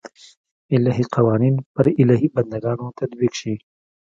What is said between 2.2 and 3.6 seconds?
بنده ګانو تطبیق شي.